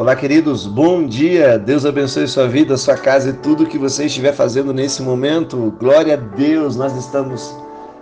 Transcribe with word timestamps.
Olá, 0.00 0.16
queridos, 0.16 0.66
bom 0.66 1.06
dia. 1.06 1.58
Deus 1.58 1.84
abençoe 1.84 2.26
sua 2.26 2.48
vida, 2.48 2.74
sua 2.78 2.96
casa 2.96 3.28
e 3.28 3.32
tudo 3.34 3.66
que 3.66 3.76
você 3.76 4.06
estiver 4.06 4.32
fazendo 4.32 4.72
nesse 4.72 5.02
momento. 5.02 5.76
Glória 5.78 6.14
a 6.14 6.16
Deus, 6.16 6.74
nós 6.74 6.96
estamos 6.96 7.54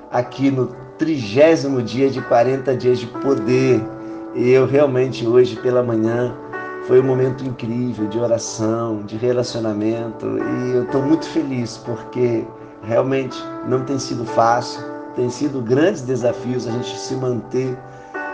aqui 0.09 0.49
no 0.49 0.69
trigésimo 0.97 1.83
dia 1.83 2.09
de 2.09 2.23
40 2.23 2.77
dias 2.77 3.01
de 3.01 3.09
poder. 3.09 3.83
E 4.33 4.49
eu 4.49 4.65
realmente 4.65 5.27
hoje 5.27 5.57
pela 5.57 5.83
manhã 5.83 6.33
foi 6.87 7.01
um 7.01 7.03
momento 7.03 7.45
incrível 7.45 8.07
de 8.07 8.17
oração, 8.17 9.03
de 9.03 9.17
relacionamento 9.17 10.39
e 10.39 10.77
eu 10.77 10.85
estou 10.85 11.03
muito 11.03 11.27
feliz 11.27 11.79
porque 11.79 12.45
realmente 12.85 13.37
não 13.67 13.83
tem 13.83 13.99
sido 13.99 14.25
fácil, 14.25 14.80
tem 15.17 15.29
sido 15.29 15.61
grandes 15.61 16.03
desafios 16.03 16.65
a 16.65 16.71
gente 16.71 16.96
se 16.96 17.17
manter 17.17 17.77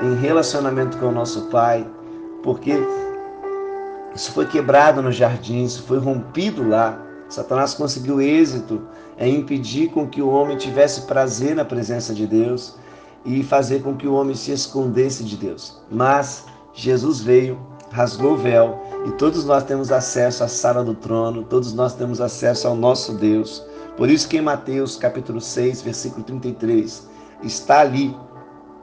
em 0.03 0.17
relacionamento 0.17 0.99
com 0.99 1.07
o 1.07 1.13
nosso 1.13 1.47
Pai, 1.47 1.87
porque 2.43 2.79
isso 4.15 4.31
foi 4.31 4.47
quebrado 4.47 5.03
no 5.03 5.11
jardim, 5.11 5.65
isso 5.65 5.83
foi 5.83 5.99
rompido 5.99 6.69
lá. 6.69 7.01
Satanás 7.29 7.75
conseguiu 7.75 8.21
êxito 8.21 8.83
em 9.19 9.41
impedir 9.41 9.89
com 9.91 10.07
que 10.07 10.23
o 10.23 10.29
homem 10.29 10.57
tivesse 10.57 11.03
prazer 11.03 11.57
na 11.57 11.65
presença 11.65 12.15
de 12.15 12.27
Deus 12.27 12.77
e 13.25 13.43
fazer 13.43 13.83
com 13.83 13.97
que 13.97 14.07
o 14.07 14.15
homem 14.15 14.37
se 14.37 14.53
escondesse 14.53 15.25
de 15.25 15.37
Deus. 15.37 15.81
Mas 15.91 16.45
Jesus 16.73 17.21
veio, 17.21 17.59
rasgou 17.91 18.35
o 18.35 18.37
véu 18.37 18.81
e 19.07 19.11
todos 19.13 19.45
nós 19.45 19.65
temos 19.65 19.91
acesso 19.91 20.45
à 20.45 20.49
sala 20.49 20.85
do 20.85 20.95
trono, 20.95 21.43
todos 21.43 21.73
nós 21.73 21.95
temos 21.95 22.21
acesso 22.21 22.69
ao 22.69 22.77
nosso 22.77 23.15
Deus. 23.15 23.65
Por 23.97 24.09
isso 24.09 24.29
que 24.29 24.37
em 24.37 24.43
Mateus 24.43 24.97
capítulo 24.97 25.41
6, 25.41 25.83
versículo 25.83 26.23
33, 26.23 27.09
está 27.43 27.81
ali, 27.81 28.17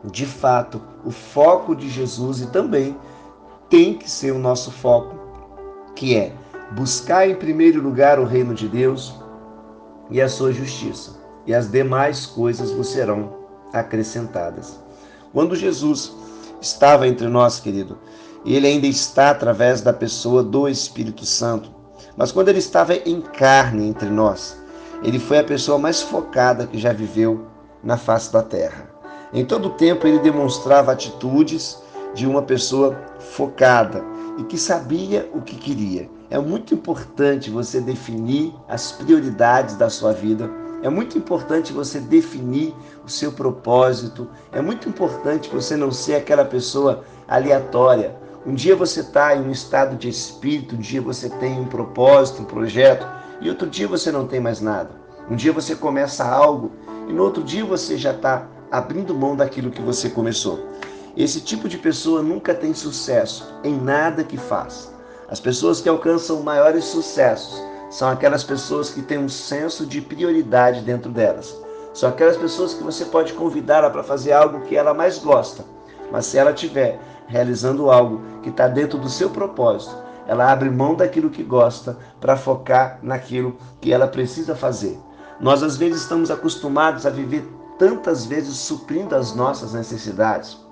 de 0.04 0.26
fato, 0.26 0.82
o 1.06 1.12
foco 1.12 1.74
de 1.74 1.90
Jesus 1.90 2.42
e 2.42 2.48
também 2.48 2.98
tem 3.70 3.94
que 3.94 4.10
ser 4.10 4.32
o 4.32 4.40
nosso 4.40 4.72
foco 4.72 5.21
que 5.96 6.16
é 6.16 6.34
buscar 6.72 7.28
em 7.28 7.36
primeiro 7.36 7.82
lugar 7.82 8.20
o 8.20 8.26
reino 8.26 8.54
de 8.54 8.68
Deus 8.68 9.14
e 10.10 10.22
a 10.22 10.30
sua 10.30 10.52
justiça, 10.52 11.20
e 11.46 11.54
as 11.54 11.70
demais 11.70 12.26
coisas 12.26 12.72
vos 12.72 12.88
serão 12.88 13.38
acrescentadas. 13.74 14.80
Quando 15.34 15.56
Jesus 15.56 16.14
estava 16.62 17.08
entre 17.08 17.28
nós, 17.28 17.60
querido, 17.60 17.98
ele 18.46 18.68
ainda 18.68 18.88
está 18.88 19.30
através 19.30 19.82
da 19.82 19.94
pessoa 19.94 20.44
do 20.44 20.68
Espírito 20.68 21.26
Santo, 21.26 21.72
mas 22.18 22.32
quando 22.32 22.50
ele 22.50 22.60
estava 22.60 22.94
em 22.94 23.22
carne 23.22 23.88
entre 23.88 24.10
nós, 24.10 24.58
ele 25.04 25.20
foi 25.20 25.40
a 25.40 25.44
pessoa 25.44 25.78
mais 25.78 26.02
focada 26.02 26.68
que 26.68 26.78
já 26.78 26.94
viveu 26.94 27.46
na 27.84 27.98
face 27.98 28.32
da 28.32 28.44
terra. 28.44 28.90
Em 29.34 29.46
todo 29.46 29.70
o 29.70 29.72
tempo 29.72 30.06
ele 30.06 30.20
demonstrava 30.20 30.92
atitudes 30.92 31.82
de 32.14 32.28
uma 32.28 32.42
pessoa 32.42 33.00
focada, 33.20 34.04
e 34.42 34.44
que 34.44 34.58
sabia 34.58 35.30
o 35.34 35.42
que 35.42 35.56
queria. 35.56 36.10
É 36.30 36.40
muito 36.40 36.74
importante 36.74 37.52
você 37.52 37.80
definir 37.80 38.54
as 38.68 38.92
prioridades 38.92 39.76
da 39.76 39.88
sua 39.88 40.14
vida. 40.14 40.50
É 40.82 40.90
muito 40.90 41.16
importante 41.16 41.72
você 41.72 42.00
definir 42.00 42.74
o 43.06 43.10
seu 43.10 43.32
propósito. 43.32 44.28
É 44.52 44.60
muito 44.60 44.90
importante 44.90 45.48
você 45.50 45.76
não 45.76 45.92
ser 45.92 46.16
aquela 46.16 46.44
pessoa 46.44 47.04
aleatória. 47.28 48.16
Um 48.44 48.56
dia 48.56 48.76
você 48.76 49.02
está 49.02 49.36
em 49.36 49.48
um 49.48 49.52
estado 49.52 49.96
de 49.96 50.10
espírito, 50.10 50.76
um 50.76 50.80
dia 50.80 51.02
você 51.02 51.30
tem 51.30 51.60
um 51.60 51.68
propósito, 51.68 52.42
um 52.42 52.46
projeto, 52.46 53.06
e 53.40 53.48
outro 53.48 53.70
dia 53.70 53.88
você 53.88 54.12
não 54.12 54.26
tem 54.26 54.40
mais 54.40 54.60
nada. 54.60 54.90
Um 55.30 55.36
dia 55.36 55.54
você 55.54 55.76
começa 55.76 56.26
algo 56.26 56.72
e 57.08 57.14
no 57.14 57.22
outro 57.22 57.44
dia 57.44 57.64
você 57.64 57.96
já 57.96 58.12
está 58.12 58.48
abrindo 58.72 59.14
mão 59.14 59.36
daquilo 59.36 59.70
que 59.70 59.82
você 59.84 60.10
começou. 60.10 60.60
Esse 61.16 61.42
tipo 61.42 61.68
de 61.68 61.78
pessoa 61.78 62.22
nunca 62.22 62.54
tem 62.54 62.74
sucesso 62.74 63.46
em 63.66 63.76
nada 63.76 64.24
que 64.24 64.38
faz. 64.38 64.94
As 65.28 65.42
pessoas 65.42 65.82
que 65.82 65.90
alcançam 65.90 66.42
maiores 66.42 66.86
sucessos 66.86 67.62
são 67.90 68.10
aquelas 68.10 68.46
pessoas 68.46 68.90
que 68.90 69.02
têm 69.02 69.18
um 69.18 69.28
senso 69.28 69.86
de 69.86 70.00
prioridade 70.00 70.80
dentro 70.82 71.12
delas. 71.12 71.54
São 71.94 72.08
aquelas 72.08 72.38
pessoas 72.38 72.74
que 72.74 72.84
você 72.84 73.04
pode 73.04 73.34
convidar 73.34 73.90
para 73.90 74.04
fazer 74.04 74.32
algo 74.32 74.62
que 74.62 74.78
ela 74.78 74.94
mais 74.94 75.18
gosta, 75.18 75.66
mas 76.10 76.28
se 76.28 76.38
ela 76.38 76.52
estiver 76.52 76.98
realizando 77.28 77.92
algo 77.92 78.22
que 78.42 78.50
está 78.50 78.70
dentro 78.70 78.98
do 78.98 79.10
seu 79.10 79.30
propósito, 79.30 79.94
ela 80.26 80.50
abre 80.50 80.70
mão 80.70 80.96
daquilo 80.96 81.30
que 81.30 81.44
gosta 81.44 81.98
para 82.22 82.38
focar 82.38 83.00
naquilo 83.04 83.58
que 83.82 83.92
ela 83.92 84.08
precisa 84.08 84.56
fazer. 84.56 84.98
Nós 85.42 85.62
às 85.62 85.76
vezes 85.76 86.04
estamos 86.04 86.32
acostumados 86.32 87.06
a 87.06 87.10
viver 87.10 87.46
tantas 87.78 88.26
vezes 88.26 88.56
suprindo 88.56 89.14
as 89.14 89.36
nossas 89.36 89.74
necessidades 89.74 90.71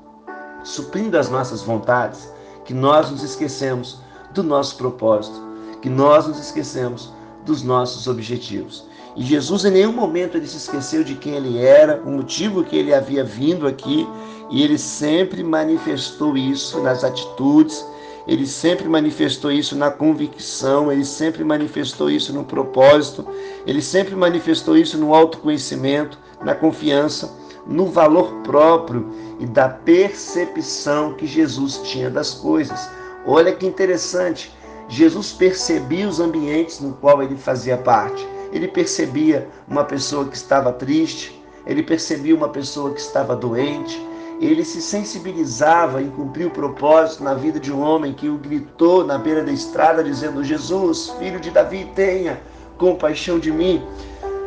suprindo 0.64 1.18
as 1.18 1.30
nossas 1.30 1.62
vontades, 1.62 2.31
que 2.66 2.74
nós 2.74 3.09
nos 3.09 3.24
esquecemos 3.24 4.00
do 4.34 4.44
nosso 4.44 4.78
propósito, 4.78 5.42
que 5.81 5.90
nós 5.90 6.28
nos 6.28 6.40
esquecemos 6.40 7.12
dos 7.46 7.64
nossos 7.64 8.08
objetivos. 8.08 8.86
E 9.16 9.24
Jesus 9.24 9.66
em 9.66 9.72
nenhum 9.72 9.92
momento 9.92 10.38
ele 10.38 10.47
se 10.47 10.58
esqueceu 10.58 11.03
de 11.03 11.16
quem 11.16 11.34
ele 11.34 11.58
era, 11.58 12.02
o 12.06 12.12
motivo 12.12 12.64
que 12.64 12.75
ele 12.75 12.94
havia 12.94 13.24
vindo 13.24 13.68
aqui, 13.68 14.08
e 14.52 14.64
ele 14.64 14.78
sempre 14.78 15.44
manifestou 15.44 16.38
isso 16.38 16.80
nas 16.81 17.03
atitudes, 17.03 17.86
ele 18.28 18.46
sempre 18.46 18.88
manifestou 18.88 19.52
isso 19.52 19.76
na 19.76 19.90
convicção, 19.90 20.91
ele 20.91 21.06
sempre 21.06 21.44
manifestou 21.44 22.12
isso 22.12 22.31
no 22.31 22.44
propósito, 22.44 23.26
ele 23.66 23.81
sempre 23.81 24.16
manifestou 24.16 24.78
isso 24.78 24.97
no 24.97 25.16
autoconhecimento, 25.16 26.18
na 26.44 26.53
confiança 26.53 27.38
no 27.69 27.85
valor 27.85 28.34
próprio 28.44 29.07
e 29.40 29.46
da 29.46 29.69
percepção 29.69 31.13
que 31.13 31.28
Jesus 31.28 31.78
tinha 31.84 32.09
das 32.09 32.34
coisas. 32.34 32.90
Olha 33.25 33.53
que 33.53 33.66
interessante, 33.66 34.52
Jesus 34.88 35.31
percebia 35.31 36.08
os 36.08 36.19
ambientes 36.19 36.79
no 36.79 36.94
qual 36.94 37.22
ele 37.22 37.38
fazia 37.38 37.78
parte. 37.78 38.28
Ele 38.52 38.68
percebia 38.68 39.47
uma 39.68 39.84
pessoa 39.84 40.25
que 40.25 40.35
estava 40.35 40.74
triste, 40.74 41.40
ele 41.68 41.84
percebia 41.84 42.35
uma 42.35 42.50
pessoa 42.50 42.91
que 42.91 43.00
estava 43.00 43.35
doente, 43.35 44.03
ele 44.41 44.66
se 44.66 44.81
sensibilizava 44.81 46.02
em 46.02 46.09
cumprir 46.09 46.47
o 46.47 46.52
propósito 46.52 47.24
na 47.24 47.35
vida 47.35 47.59
de 47.59 47.72
um 47.72 47.81
homem 47.81 48.13
que 48.13 48.29
o 48.29 48.38
gritou 48.38 49.06
na 49.06 49.18
beira 49.19 49.44
da 49.44 49.52
estrada 49.52 50.03
dizendo: 50.03 50.44
Jesus, 50.44 51.13
filho 51.19 51.40
de 51.40 51.52
Davi, 51.52 51.91
tenha 51.94 52.41
compaixão 52.78 53.38
de 53.38 53.52
mim. 53.52 53.84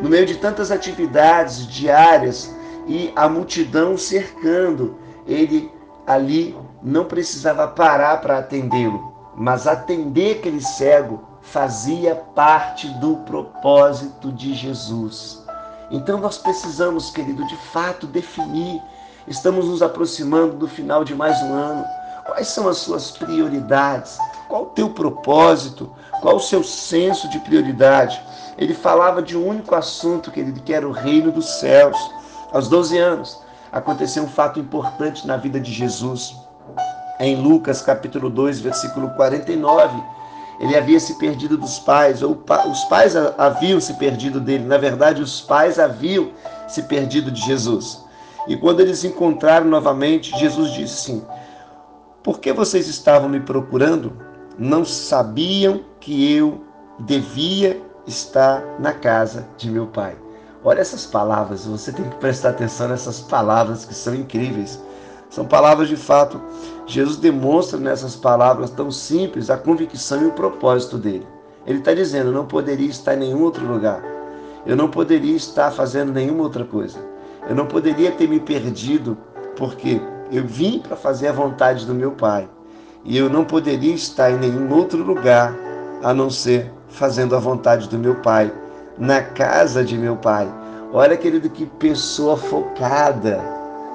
No 0.01 0.09
meio 0.09 0.27
de 0.27 0.39
tantas 0.39 0.73
atividades 0.73 1.69
diárias, 1.69 2.53
e 2.87 3.13
a 3.15 3.29
multidão 3.29 3.97
cercando. 3.97 4.97
Ele 5.27 5.71
ali 6.07 6.57
não 6.83 7.05
precisava 7.05 7.69
parar 7.69 8.21
para 8.21 8.39
atendê-lo, 8.39 9.13
mas 9.37 9.67
atender 9.67 10.39
aquele 10.39 10.61
cego 10.61 11.23
fazia 11.43 12.15
parte 12.15 12.89
do 12.89 13.17
propósito 13.19 14.33
de 14.33 14.55
Jesus. 14.55 15.43
Então 15.91 16.19
nós 16.19 16.39
precisamos, 16.39 17.11
querido, 17.11 17.47
de 17.47 17.57
fato 17.57 18.07
definir. 18.07 18.81
Estamos 19.29 19.69
nos 19.69 19.83
aproximando 19.83 20.57
do 20.57 20.67
final 20.67 21.05
de 21.05 21.15
mais 21.15 21.41
um 21.43 21.53
ano. 21.53 21.85
Quais 22.25 22.49
são 22.49 22.69
as 22.69 22.79
suas 22.79 23.11
prioridades? 23.11 24.17
Qual 24.49 24.63
o 24.63 24.67
teu 24.67 24.91
propósito? 24.91 25.91
Qual 26.21 26.37
o 26.37 26.41
seu 26.41 26.63
senso 26.63 27.29
de 27.29 27.39
prioridade? 27.41 28.23
Ele 28.57 28.75
falava 28.75 29.21
de 29.21 29.37
um 29.37 29.47
único 29.47 29.75
assunto, 29.75 30.31
querido, 30.31 30.61
que 30.61 30.73
era 30.73 30.87
o 30.89 30.93
reino 30.93 31.31
dos 31.33 31.47
céus. 31.61 31.97
Aos 32.53 32.69
12 32.69 32.99
anos, 32.99 33.39
aconteceu 33.73 34.23
um 34.23 34.29
fato 34.29 34.61
importante 34.61 35.27
na 35.27 35.37
vida 35.39 35.59
de 35.59 35.73
Jesus. 35.73 36.37
Em 37.19 37.37
Lucas 37.37 37.81
capítulo 37.81 38.29
2, 38.29 38.61
versículo 38.61 39.09
49, 39.11 40.03
ele 40.61 40.77
havia 40.77 41.01
se 41.01 41.19
perdido 41.19 41.57
dos 41.57 41.79
pais, 41.79 42.23
ou 42.23 42.45
os 42.71 42.85
pais 42.85 43.17
haviam 43.17 43.81
se 43.81 43.95
perdido 43.95 44.39
dele. 44.39 44.65
Na 44.65 44.77
verdade, 44.77 45.23
os 45.23 45.41
pais 45.41 45.79
haviam 45.79 46.31
se 46.69 46.83
perdido 46.83 47.31
de 47.31 47.41
Jesus. 47.41 48.05
E 48.47 48.57
quando 48.57 48.81
eles 48.81 49.03
encontraram 49.03 49.67
novamente, 49.67 50.37
Jesus 50.39 50.73
disse 50.73 51.13
assim: 51.13 51.27
Por 52.23 52.39
que 52.39 52.53
vocês 52.53 52.87
estavam 52.87 53.29
me 53.29 53.41
procurando? 53.41 54.13
Não 54.59 54.85
sabiam 54.85 55.81
que 56.01 56.35
eu 56.35 56.63
devia 57.01 57.81
estar 58.07 58.63
na 58.79 58.93
casa 58.93 59.47
de 59.57 59.71
meu 59.71 59.87
pai. 59.87 60.17
Olha 60.65 60.81
essas 60.81 61.05
palavras, 61.05 61.67
você 61.67 61.91
tem 61.91 62.09
que 62.09 62.17
prestar 62.17 62.51
atenção 62.51 62.87
nessas 62.87 63.21
palavras 63.21 63.85
que 63.85 63.93
são 63.93 64.15
incríveis. 64.15 64.81
São 65.29 65.45
palavras 65.45 65.89
de 65.89 65.97
fato. 65.97 66.41
Jesus 66.87 67.17
demonstra 67.17 67.81
nessas 67.81 68.15
palavras 68.15 68.71
tão 68.71 68.89
simples 68.89 69.51
a 69.51 69.57
convicção 69.57 70.23
e 70.23 70.27
o 70.27 70.33
propósito 70.33 70.99
dele. 70.99 71.27
Ele 71.67 71.79
está 71.79 71.93
dizendo: 71.93 72.29
eu 72.29 72.35
não 72.35 72.47
poderia 72.47 72.89
estar 72.89 73.15
em 73.15 73.21
nenhum 73.21 73.43
outro 73.43 73.67
lugar. 73.67 74.05
Eu 74.65 74.77
não 74.77 74.89
poderia 74.89 75.35
estar 75.35 75.73
fazendo 75.73 76.13
nenhuma 76.13 76.45
outra 76.45 76.65
coisa. 76.65 76.99
Eu 77.49 77.57
não 77.57 77.67
poderia 77.67 78.13
ter 78.13 78.29
me 78.29 78.39
perdido, 78.39 79.19
porque 79.57 80.01
eu 80.31 80.47
vim 80.47 80.79
para 80.79 80.97
fazer 80.97 81.27
a 81.27 81.33
vontade 81.33 81.85
do 81.85 81.95
meu 81.95 82.13
Pai. 82.13 82.49
E 83.05 83.19
eu 83.19 83.29
não 83.29 83.45
poderia 83.45 83.95
estar 83.95 84.31
em 84.31 84.39
nenhum 84.39 84.73
outro 84.73 85.03
lugar 85.03 85.53
a 86.05 86.15
não 86.15 86.31
ser 86.31 86.71
fazendo 86.89 87.35
a 87.35 87.41
vontade 87.41 87.89
do 87.89 87.99
meu 87.99 88.15
Pai 88.17 88.53
na 88.99 89.23
casa 89.23 89.85
de 89.85 89.97
meu 89.97 90.17
pai. 90.17 90.49
Olha, 90.93 91.17
querido, 91.17 91.49
que 91.49 91.67
pessoa 91.67 92.37
focada. 92.37 93.41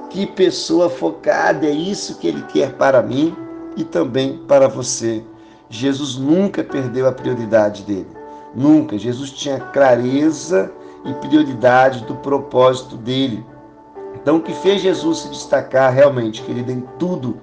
Que 0.10 0.26
pessoa 0.26 0.90
focada. 0.90 1.68
É 1.68 1.72
isso 1.72 2.18
que 2.18 2.28
ele 2.28 2.42
quer 2.44 2.74
para 2.74 3.02
mim 3.02 3.36
e 3.76 3.84
também 3.84 4.40
para 4.48 4.68
você. 4.68 5.24
Jesus 5.70 6.18
nunca 6.18 6.64
perdeu 6.64 7.08
a 7.08 7.12
prioridade 7.12 7.84
dele. 7.84 8.08
Nunca. 8.56 8.98
Jesus 8.98 9.32
tinha 9.32 9.60
clareza 9.60 10.72
e 11.06 11.14
prioridade 11.14 12.04
do 12.06 12.16
propósito 12.16 12.98
dele. 12.98 13.46
Então, 14.16 14.38
o 14.38 14.42
que 14.42 14.54
fez 14.54 14.82
Jesus 14.82 15.20
se 15.20 15.30
destacar 15.30 15.94
realmente, 15.94 16.42
querido, 16.42 16.72
em 16.72 16.84
tudo, 16.98 17.38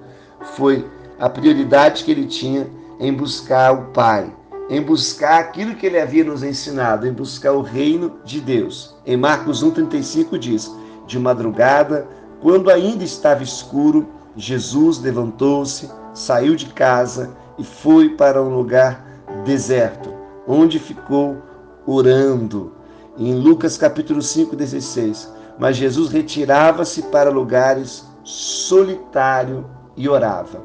foi 0.55 0.85
a 1.19 1.29
prioridade 1.29 2.03
que 2.03 2.11
ele 2.11 2.25
tinha 2.25 2.67
em 2.99 3.13
buscar 3.13 3.73
o 3.73 3.85
Pai, 3.91 4.31
em 4.69 4.81
buscar 4.81 5.39
aquilo 5.39 5.75
que 5.75 5.85
ele 5.85 5.99
havia 5.99 6.23
nos 6.23 6.43
ensinado, 6.43 7.07
em 7.07 7.13
buscar 7.13 7.51
o 7.53 7.61
reino 7.61 8.13
de 8.23 8.41
Deus. 8.41 8.95
Em 9.05 9.15
Marcos 9.15 9.63
1,35 9.63 10.37
diz: 10.37 10.71
De 11.05 11.19
madrugada, 11.19 12.07
quando 12.41 12.69
ainda 12.69 13.03
estava 13.03 13.43
escuro, 13.43 14.07
Jesus 14.35 14.99
levantou-se, 14.99 15.89
saiu 16.13 16.55
de 16.55 16.67
casa 16.67 17.35
e 17.57 17.63
foi 17.63 18.09
para 18.09 18.41
um 18.41 18.55
lugar 18.55 19.05
deserto, 19.45 20.13
onde 20.47 20.79
ficou 20.79 21.37
orando. 21.85 22.73
Em 23.17 23.35
Lucas 23.35 23.77
capítulo 23.77 24.21
5, 24.21 24.55
16. 24.55 25.33
Mas 25.57 25.77
Jesus 25.77 26.09
retirava-se 26.09 27.03
para 27.03 27.29
lugares 27.29 28.05
solitário 28.23 29.65
e 29.95 30.09
orava. 30.09 30.61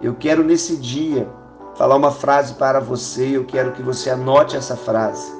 Eu 0.00 0.14
quero 0.14 0.42
nesse 0.42 0.76
dia 0.76 1.28
falar 1.82 1.96
uma 1.96 2.12
frase 2.12 2.54
para 2.54 2.78
você, 2.78 3.36
eu 3.36 3.44
quero 3.44 3.72
que 3.72 3.82
você 3.82 4.08
anote 4.08 4.56
essa 4.56 4.76
frase. 4.76 5.32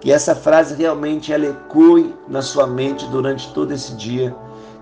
Que 0.00 0.12
essa 0.12 0.32
frase 0.32 0.76
realmente 0.76 1.32
ela 1.32 1.46
ecoe 1.46 2.14
na 2.28 2.40
sua 2.40 2.68
mente 2.68 3.04
durante 3.06 3.52
todo 3.52 3.72
esse 3.72 3.96
dia, 3.96 4.32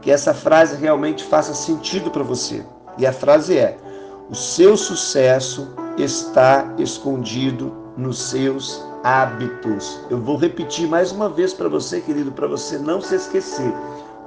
que 0.03 0.11
essa 0.11 0.35
frase 0.35 0.77
realmente 0.77 1.25
faça 1.25 1.55
sentido 1.55 2.11
para 2.11 2.23
você. 2.23 2.63
E 2.99 3.07
a 3.07 3.15
frase 3.15 3.57
é: 3.57 3.79
o 4.29 4.35
seu 4.35 4.77
sucesso 4.77 5.75
está 5.97 6.71
escondido 6.77 7.75
nos 7.97 8.19
seus 8.19 8.85
hábitos. 9.03 10.01
Eu 10.11 10.21
vou 10.21 10.37
repetir 10.37 10.87
mais 10.87 11.13
uma 11.13 11.31
vez 11.31 11.55
para 11.55 11.71
você, 11.71 12.03
querido, 12.03 12.31
para 12.31 12.47
você 12.47 12.77
não 12.77 13.01
se 13.01 13.15
esquecer. 13.15 13.73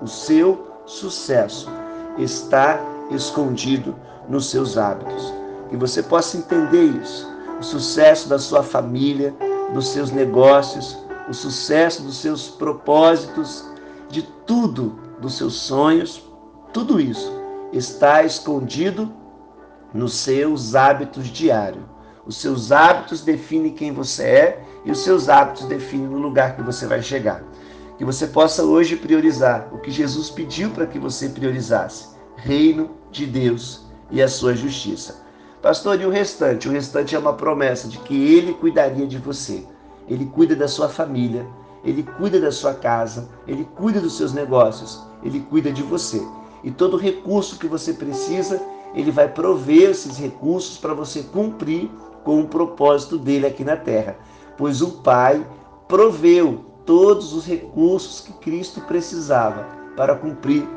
O 0.02 0.08
seu 0.08 0.70
sucesso 0.88 1.70
está 2.18 2.82
escondido 3.12 3.96
nos 4.28 4.50
seus 4.50 4.76
hábitos 4.76 5.43
que 5.74 5.78
você 5.78 6.04
possa 6.04 6.38
entender 6.38 6.84
isso. 6.84 7.28
O 7.60 7.64
sucesso 7.64 8.30
da 8.30 8.38
sua 8.38 8.62
família, 8.62 9.34
dos 9.74 9.88
seus 9.88 10.12
negócios, 10.12 10.96
o 11.28 11.34
sucesso 11.34 12.04
dos 12.04 12.18
seus 12.18 12.48
propósitos, 12.48 13.66
de 14.08 14.22
tudo, 14.46 15.00
dos 15.20 15.36
seus 15.36 15.56
sonhos, 15.56 16.30
tudo 16.72 17.02
isso 17.02 17.34
está 17.72 18.24
escondido 18.24 19.12
nos 19.92 20.14
seus 20.14 20.76
hábitos 20.76 21.26
diários. 21.26 21.84
Os 22.24 22.38
seus 22.38 22.72
hábitos 22.72 23.22
definem 23.22 23.74
quem 23.74 23.92
você 23.92 24.24
é 24.24 24.64
e 24.86 24.92
os 24.92 25.00
seus 25.00 25.28
hábitos 25.28 25.66
definem 25.66 26.08
o 26.08 26.20
lugar 26.20 26.56
que 26.56 26.62
você 26.62 26.86
vai 26.86 27.02
chegar. 27.02 27.44
Que 27.98 28.06
você 28.06 28.28
possa 28.28 28.64
hoje 28.64 28.96
priorizar 28.96 29.70
o 29.72 29.80
que 29.80 29.90
Jesus 29.90 30.30
pediu 30.30 30.70
para 30.70 30.86
que 30.86 31.00
você 31.00 31.30
priorizasse: 31.30 32.10
reino 32.36 32.92
de 33.12 33.26
Deus 33.26 33.88
e 34.12 34.22
a 34.22 34.28
sua 34.28 34.54
justiça. 34.54 35.23
Pastor, 35.64 36.02
e 36.02 36.06
o 36.06 36.10
restante? 36.10 36.68
O 36.68 36.72
restante 36.74 37.16
é 37.16 37.18
uma 37.18 37.32
promessa 37.32 37.88
de 37.88 37.98
que 38.00 38.14
Ele 38.14 38.54
cuidaria 38.54 39.08
de 39.08 39.18
você. 39.18 39.64
Ele 40.10 40.26
cuida 40.26 40.58
da 40.58 40.68
sua 40.68 40.90
família, 40.90 41.48
Ele 41.86 42.04
cuida 42.04 42.38
da 42.38 42.52
sua 42.52 42.74
casa, 42.74 43.30
Ele 43.48 43.66
cuida 43.74 44.02
dos 44.02 44.18
seus 44.18 44.34
negócios, 44.34 45.02
Ele 45.24 45.40
cuida 45.40 45.72
de 45.72 45.82
você. 45.82 46.22
E 46.66 46.70
todo 46.70 46.98
recurso 46.98 47.58
que 47.58 47.66
você 47.66 47.94
precisa, 47.94 48.62
Ele 48.94 49.10
vai 49.10 49.30
prover 49.30 49.92
esses 49.92 50.18
recursos 50.18 50.78
para 50.78 50.94
você 50.94 51.24
cumprir 51.24 51.90
com 52.26 52.42
o 52.42 52.48
propósito 52.50 53.18
dele 53.18 53.48
aqui 53.48 53.64
na 53.64 53.78
terra. 53.78 54.18
Pois 54.58 54.82
o 54.82 55.02
Pai 55.02 55.48
proveu 55.88 56.66
todos 56.86 57.32
os 57.32 57.46
recursos 57.46 58.20
que 58.20 58.34
Cristo 58.34 58.82
precisava 58.82 59.66
para 59.96 60.14
cumprir 60.14 60.68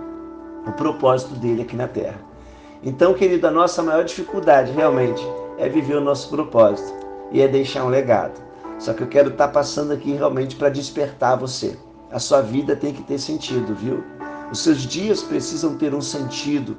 o 0.65 0.71
propósito 0.71 1.35
dele 1.35 1.62
aqui 1.62 1.75
na 1.75 1.88
terra. 1.88 2.36
Então, 2.82 3.14
querido, 3.14 3.46
a 3.46 3.50
nossa 3.50 3.82
maior 3.82 4.05
dificuldade 4.05 4.73
realmente 4.73 5.23
é 5.58 5.69
viver 5.69 5.96
o 5.96 6.00
nosso 6.00 6.28
propósito 6.28 6.93
e 7.32 7.40
é 7.40 7.49
deixar 7.49 7.84
um 7.84 7.88
legado. 7.88 8.40
Só 8.78 8.93
que 8.93 9.02
eu 9.02 9.08
quero 9.08 9.31
estar 9.31 9.49
passando 9.49 9.93
aqui 9.93 10.12
realmente 10.12 10.56
para 10.56 10.69
despertar 10.69 11.38
você. 11.38 11.78
A 12.11 12.19
sua 12.19 12.43
vida 12.43 12.76
tem 12.76 12.93
que 12.93 13.02
ter 13.02 13.19
sentido, 13.19 13.75
viu? 13.75 14.05
Os 14.52 14.61
seus 14.61 14.78
dias 14.82 15.23
precisam 15.23 15.76
ter 15.76 15.94
um 15.94 16.00
sentido. 16.00 16.76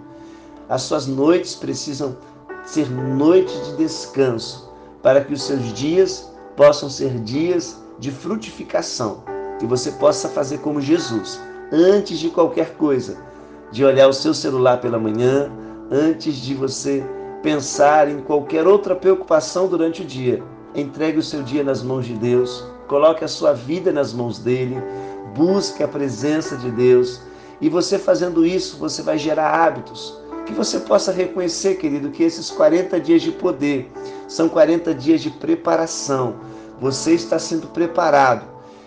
As 0.70 0.84
suas 0.84 1.08
noites 1.08 1.56
precisam 1.56 2.18
ser 2.66 2.90
noites 2.90 3.54
de 3.66 3.78
descanso, 3.78 4.72
para 5.02 5.22
que 5.22 5.34
os 5.34 5.44
seus 5.44 5.74
dias 5.74 6.32
possam 6.56 6.90
ser 6.90 7.20
dias 7.20 7.82
de 8.00 8.12
frutificação. 8.12 9.24
Que 9.60 9.66
você 9.66 9.92
possa 9.94 10.30
fazer 10.30 10.60
como 10.60 10.80
Jesus, 10.80 11.40
antes 11.72 12.20
de 12.20 12.30
qualquer 12.30 12.76
coisa, 12.76 13.18
de 13.72 13.84
olhar 13.84 14.08
o 14.08 14.14
seu 14.14 14.34
celular 14.34 14.80
pela 14.80 15.00
manhã, 15.00 15.52
antes 15.92 16.36
de 16.36 16.54
você 16.54 17.04
pensar 17.42 18.10
em 18.10 18.20
qualquer 18.22 18.68
outra 18.68 18.96
preocupação 18.96 19.68
durante 19.68 20.02
o 20.02 20.06
dia. 20.06 20.44
Entregue 20.76 21.20
o 21.20 21.24
seu 21.24 21.42
dia 21.44 21.64
nas 21.64 21.82
mãos 21.82 22.06
de 22.06 22.14
Deus, 22.14 22.64
coloque 22.88 23.24
a 23.24 23.28
sua 23.28 23.54
vida 23.54 23.92
nas 23.92 24.14
mãos 24.14 24.40
dele, 24.40 24.78
busque 25.36 25.84
a 25.84 25.88
presença 25.88 26.58
de 26.58 26.70
Deus. 26.72 27.22
E 27.62 27.70
você 27.70 27.98
fazendo 27.98 28.46
isso, 28.46 28.78
você 28.78 29.02
vai 29.02 29.18
gerar 29.18 29.50
hábitos. 29.50 30.18
Que 30.46 30.54
você 30.54 30.80
possa 30.80 31.12
reconhecer, 31.12 31.76
querido, 31.76 32.10
que 32.10 32.24
esses 32.24 32.50
40 32.50 33.00
dias 33.00 33.22
de 33.22 33.32
poder 33.32 33.92
são 34.28 34.48
40 34.48 34.94
dias 34.94 35.22
de 35.22 35.30
preparação. 35.30 36.36
Você 36.80 37.14
está 37.14 37.40
sendo 37.40 37.68
preparado. 37.68 38.46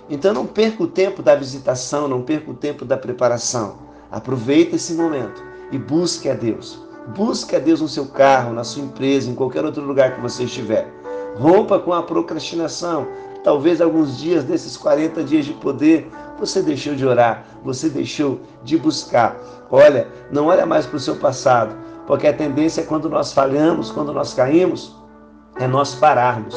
Então 0.09 0.33
não 0.33 0.47
perca 0.47 0.83
o 0.83 0.87
tempo 0.87 1.23
da 1.23 1.35
visitação, 1.35 2.09
não 2.09 2.23
perca 2.23 2.51
o 2.51 2.55
tempo 2.55 2.85
da 2.85 2.97
preparação. 2.97 3.79
Aproveite 4.11 4.77
esse 4.77 4.95
momento 4.95 5.43
e 5.71 5.79
busque 5.79 6.29
a 6.29 6.35
Deus. 6.35 6.90
Busque 7.09 7.57
a 7.57 7.59
Deus 7.59 7.81
no 7.81 7.89
seu 7.89 8.07
carro, 8.07 8.53
na 8.53 8.65
sua 8.65 8.83
empresa, 8.83 9.31
em 9.31 9.35
qualquer 9.35 9.65
outro 9.65 9.83
lugar 9.83 10.15
que 10.15 10.21
você 10.21 10.45
estiver. 10.45 10.89
Rompa 11.37 11.79
com 11.79 11.93
a 11.93 12.03
procrastinação. 12.03 13.07
Talvez 13.43 13.81
alguns 13.81 14.19
dias 14.19 14.45
desses 14.45 14.77
40 14.77 15.25
dias 15.25 15.47
de 15.47 15.55
poder 15.55 16.11
você 16.41 16.63
deixou 16.63 16.95
de 16.95 17.07
orar, 17.07 17.45
você 17.63 17.91
deixou 17.91 18.41
de 18.65 18.79
buscar. 18.79 19.37
Olha, 19.71 20.09
não 20.33 20.47
olha 20.47 20.65
mais 20.65 20.87
para 20.87 20.97
o 20.97 21.01
seu 21.01 21.17
passado, 21.17 21.77
porque 22.07 22.27
a 22.27 22.33
tendência 22.33 22.81
é 22.81 22.85
quando 22.85 23.11
nós 23.11 23.33
falhamos, 23.33 23.91
quando 23.91 24.11
nós 24.11 24.33
caímos, 24.33 24.97
é 25.57 25.69
nós 25.69 25.95
pararmos. 25.95 26.57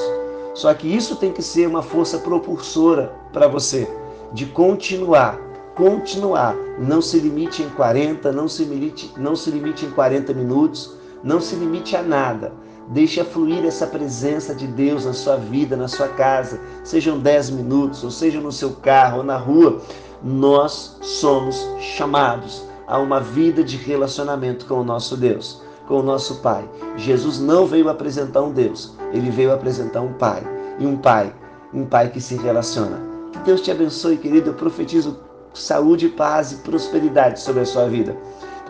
Só 0.53 0.73
que 0.73 0.87
isso 0.87 1.17
tem 1.17 1.33
que 1.33 1.41
ser 1.41 1.67
uma 1.67 1.83
força 1.83 2.17
propulsora 2.19 3.13
para 3.33 3.47
você, 3.47 3.87
de 4.31 4.45
continuar, 4.45 5.37
continuar. 5.75 6.55
Não 6.79 7.01
se 7.01 7.19
limite 7.19 7.61
em 7.61 7.69
40, 7.69 8.31
não 8.31 8.47
se 8.47 8.63
limite, 8.63 9.11
não 9.17 9.35
se 9.35 9.49
limite 9.51 9.85
em 9.85 9.91
40 9.91 10.33
minutos, 10.33 10.95
não 11.23 11.39
se 11.39 11.55
limite 11.55 11.95
a 11.95 12.01
nada. 12.01 12.53
Deixe 12.89 13.23
fluir 13.23 13.65
essa 13.65 13.87
presença 13.87 14.53
de 14.53 14.67
Deus 14.67 15.05
na 15.05 15.13
sua 15.13 15.37
vida, 15.37 15.75
na 15.75 15.87
sua 15.87 16.09
casa, 16.09 16.59
sejam 16.83 17.17
10 17.17 17.51
minutos, 17.51 18.03
ou 18.03 18.11
seja 18.11 18.41
no 18.41 18.51
seu 18.51 18.71
carro 18.71 19.19
ou 19.19 19.23
na 19.23 19.37
rua. 19.37 19.81
Nós 20.21 20.97
somos 21.01 21.65
chamados 21.79 22.63
a 22.87 22.99
uma 22.99 23.19
vida 23.19 23.63
de 23.63 23.77
relacionamento 23.77 24.65
com 24.65 24.75
o 24.75 24.83
nosso 24.83 25.15
Deus, 25.15 25.61
com 25.87 25.99
o 25.99 26.03
nosso 26.03 26.41
Pai. 26.41 26.69
Jesus 26.97 27.39
não 27.39 27.65
veio 27.65 27.89
apresentar 27.89 28.41
um 28.41 28.51
Deus, 28.51 28.93
ele 29.13 29.29
veio 29.29 29.53
apresentar 29.53 30.01
um 30.01 30.13
Pai. 30.13 30.43
E 30.79 30.85
um 30.85 30.97
Pai, 30.97 31.33
um 31.73 31.85
Pai 31.85 32.09
que 32.09 32.19
se 32.19 32.35
relaciona. 32.35 32.99
Que 33.31 33.39
Deus 33.39 33.61
te 33.61 33.71
abençoe, 33.71 34.17
querido. 34.17 34.49
Eu 34.49 34.53
profetizo 34.55 35.19
saúde, 35.53 36.09
paz 36.09 36.51
e 36.51 36.55
prosperidade 36.57 37.39
sobre 37.39 37.61
a 37.61 37.65
sua 37.65 37.87
vida. 37.87 38.17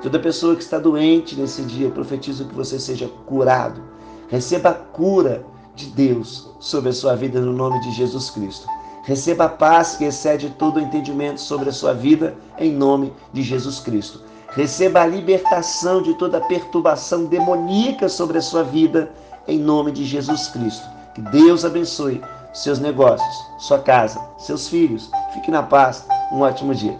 Toda 0.01 0.19
pessoa 0.19 0.55
que 0.55 0.61
está 0.61 0.77
doente 0.77 1.35
nesse 1.35 1.61
dia, 1.63 1.87
eu 1.87 1.91
profetizo 1.91 2.45
que 2.45 2.53
você 2.53 2.79
seja 2.79 3.07
curado. 3.25 3.81
Receba 4.27 4.69
a 4.69 4.73
cura 4.73 5.45
de 5.75 5.87
Deus 5.87 6.49
sobre 6.59 6.89
a 6.89 6.93
sua 6.93 7.15
vida 7.15 7.39
no 7.39 7.53
nome 7.53 7.79
de 7.81 7.91
Jesus 7.91 8.29
Cristo. 8.29 8.67
Receba 9.03 9.45
a 9.45 9.49
paz 9.49 9.95
que 9.95 10.05
excede 10.05 10.49
todo 10.51 10.77
o 10.77 10.79
entendimento 10.79 11.39
sobre 11.39 11.69
a 11.69 11.73
sua 11.73 11.93
vida 11.93 12.35
em 12.57 12.71
nome 12.71 13.13
de 13.31 13.41
Jesus 13.41 13.79
Cristo. 13.79 14.21
Receba 14.49 15.01
a 15.01 15.07
libertação 15.07 16.01
de 16.01 16.13
toda 16.13 16.39
perturbação 16.39 17.25
demoníaca 17.25 18.07
sobre 18.07 18.37
a 18.37 18.41
sua 18.41 18.63
vida 18.63 19.11
em 19.47 19.59
nome 19.59 19.91
de 19.91 20.05
Jesus 20.05 20.47
Cristo. 20.47 20.87
Que 21.15 21.21
Deus 21.21 21.65
abençoe 21.65 22.21
seus 22.53 22.79
negócios, 22.79 23.45
sua 23.57 23.79
casa, 23.79 24.21
seus 24.37 24.67
filhos. 24.67 25.09
Fique 25.33 25.49
na 25.49 25.63
paz 25.63 26.05
um 26.33 26.41
ótimo 26.41 26.73
dia. 26.73 26.97